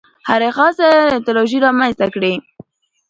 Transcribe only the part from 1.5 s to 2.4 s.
رامنځته کړې.